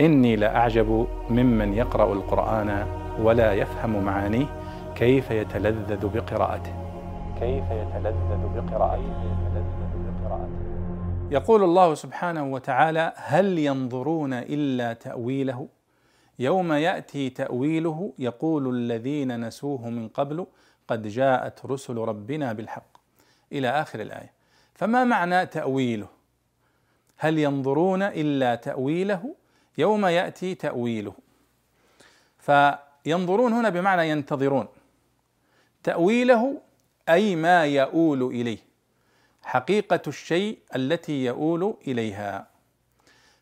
إني 0.00 0.36
لأعجب 0.36 1.06
ممن 1.30 1.74
يقرأ 1.74 2.12
القرآن 2.12 2.86
ولا 3.20 3.52
يفهم 3.52 4.04
معانيه 4.04 4.46
كيف 4.94 5.30
يتلذذ 5.30 6.08
بقراءته. 6.08 6.72
كيف 7.40 7.64
يتلذذ 7.70 8.48
بقراءته. 8.56 9.28
يقول 11.30 11.64
الله 11.64 11.94
سبحانه 11.94 12.52
وتعالى 12.52 13.12
هل 13.16 13.58
ينظرون 13.58 14.32
إلا 14.32 14.92
تأويله؟ 14.92 15.68
يوم 16.38 16.72
يأتي 16.72 17.30
تأويله 17.30 18.12
يقول 18.18 18.74
الذين 18.74 19.46
نسوه 19.46 19.88
من 19.90 20.08
قبل 20.08 20.46
قد 20.88 21.08
جاءت 21.08 21.66
رسل 21.66 21.96
ربنا 21.96 22.52
بالحق. 22.52 22.98
إلى 23.52 23.68
آخر 23.68 24.00
الآية. 24.00 24.32
فما 24.74 25.04
معنى 25.04 25.46
تأويله؟ 25.46 26.08
هل 27.16 27.38
ينظرون 27.38 28.02
إلا 28.02 28.54
تأويله؟ 28.54 29.34
يوم 29.78 30.06
يأتي 30.06 30.54
تأويله. 30.54 31.14
فينظرون 32.38 33.52
هنا 33.52 33.68
بمعنى 33.68 34.10
ينتظرون. 34.10 34.66
تأويله 35.82 36.60
أي 37.08 37.36
ما 37.36 37.64
يؤول 37.66 38.22
إليه. 38.22 38.58
حقيقة 39.42 40.02
الشيء 40.06 40.58
التي 40.76 41.24
يؤول 41.24 41.76
إليها. 41.86 42.46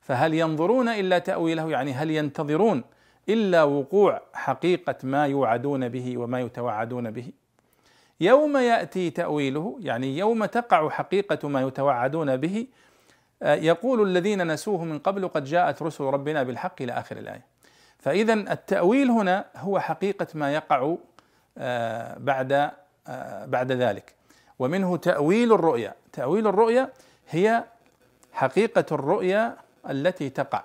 فهل 0.00 0.34
ينظرون 0.34 0.88
إلا 0.88 1.18
تأويله؟ 1.18 1.70
يعني 1.70 1.92
هل 1.92 2.10
ينتظرون 2.10 2.84
إلا 3.28 3.62
وقوع 3.62 4.22
حقيقة 4.32 4.94
ما 5.02 5.26
يوعدون 5.26 5.88
به 5.88 6.18
وما 6.18 6.40
يتوعدون 6.40 7.10
به؟ 7.10 7.32
يوم 8.20 8.56
يأتي 8.56 9.10
تأويله 9.10 9.78
يعني 9.80 10.18
يوم 10.18 10.44
تقع 10.44 10.88
حقيقة 10.88 11.48
ما 11.48 11.62
يتوعدون 11.62 12.36
به 12.36 12.66
يقول 13.42 14.08
الذين 14.08 14.52
نسوه 14.52 14.84
من 14.84 14.98
قبل 14.98 15.28
قد 15.28 15.44
جاءت 15.44 15.82
رسل 15.82 16.04
ربنا 16.04 16.42
بالحق 16.42 16.82
إلى 16.82 16.92
آخر 16.92 17.16
الآية. 17.16 17.44
فاذا 17.98 18.32
التأويل 18.32 19.10
هنا 19.10 19.44
هو 19.56 19.80
حقيقة 19.80 20.26
ما 20.34 20.54
يقع 20.54 20.96
آه، 21.58 22.18
بعد 22.18 22.70
آه، 23.08 23.46
بعد 23.46 23.72
ذلك 23.72 24.14
ومنه 24.58 24.96
تأويل 24.96 25.52
الرؤيا، 25.52 25.94
تأويل 26.12 26.46
الرؤيا 26.46 26.92
هي 27.30 27.64
حقيقة 28.32 28.84
الرؤيا 28.92 29.56
التي 29.90 30.30
تقع 30.30 30.64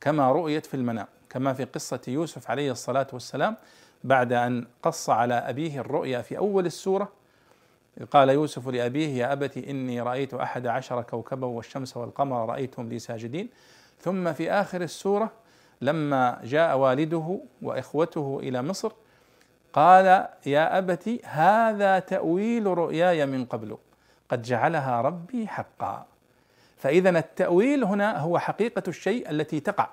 كما 0.00 0.32
رؤيت 0.32 0.66
في 0.66 0.74
المنام، 0.74 1.06
كما 1.30 1.52
في 1.52 1.64
قصة 1.64 2.00
يوسف 2.08 2.50
عليه 2.50 2.70
الصلاة 2.70 3.06
والسلام 3.12 3.56
بعد 4.04 4.32
أن 4.32 4.66
قص 4.82 5.10
على 5.10 5.34
أبيه 5.34 5.80
الرؤيا 5.80 6.22
في 6.22 6.38
أول 6.38 6.66
السورة 6.66 7.12
قال 8.10 8.28
يوسف 8.28 8.68
لأبيه 8.68 9.08
يا 9.08 9.32
أبت 9.32 9.56
إني 9.56 10.00
رأيت 10.00 10.34
أحد 10.34 10.66
عشر 10.66 11.02
كوكبا 11.02 11.46
والشمس 11.46 11.96
والقمر 11.96 12.48
رأيتهم 12.48 12.88
لي 12.88 12.98
ساجدين. 12.98 13.48
ثم 14.00 14.32
في 14.32 14.50
آخر 14.50 14.80
السورة 14.80 15.32
لما 15.80 16.40
جاء 16.44 16.78
والده 16.78 17.40
وإخوته 17.62 18.40
إلى 18.42 18.62
مصر 18.62 18.92
قال 19.72 20.26
يا 20.46 20.78
أبت 20.78 21.20
هذا 21.24 21.98
تأويل 21.98 22.66
رؤياي 22.66 23.26
من 23.26 23.44
قبل 23.44 23.76
قد 24.28 24.42
جعلها 24.42 25.00
ربي 25.00 25.48
حقا. 25.48 26.06
فإذا 26.76 27.18
التأويل 27.18 27.84
هنا 27.84 28.18
هو 28.18 28.38
حقيقة 28.38 28.82
الشيء 28.88 29.30
التي 29.30 29.60
تقع. 29.60 29.88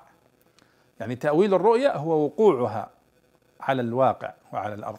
يعني 1.00 1.16
تأويل 1.16 1.54
الرؤيا 1.54 1.96
هو 1.96 2.24
وقوعها 2.24 2.90
على 3.60 3.82
الواقع 3.82 4.32
وعلى 4.52 4.74
الأرض. 4.74 4.98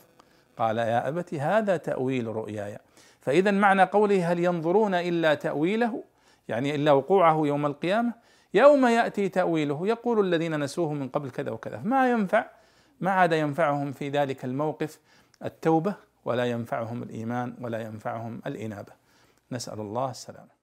قال 0.62 0.78
يا 0.78 1.08
أبت 1.08 1.34
هذا 1.34 1.78
تأويل 1.78 2.28
رؤياي. 2.28 2.78
فإذا 3.22 3.52
معنى 3.52 3.84
قوله 3.84 4.32
هل 4.32 4.40
ينظرون 4.40 4.94
إلا 4.94 5.34
تأويله 5.34 6.04
يعني 6.48 6.76
إلا 6.76 6.92
وقوعه 6.92 7.42
يوم 7.46 7.66
القيامة 7.66 8.14
يوم 8.54 8.86
يأتي 8.86 9.30
تأويله 9.30 9.88
يقول 9.88 10.26
الذين 10.26 10.60
نسوه 10.60 10.94
من 10.94 11.10
قبل 11.10 11.30
كذا 11.30 11.52
وكذا. 11.52 11.82
ما 11.84 12.12
ينفع 12.12 12.46
ما 13.00 13.12
عاد 13.12 13.32
ينفعهم 13.32 13.92
في 13.92 14.10
ذلك 14.10 14.46
الموقف 14.46 15.00
التوبة 15.46 15.96
ولا 16.26 16.46
ينفعهم 16.46 17.04
الإيمان 17.04 17.56
ولا 17.62 17.82
ينفعهم 17.82 18.42
الإنابة. 18.46 18.94
نسأل 19.52 19.80
الله 19.80 20.10
السلامة. 20.10 20.61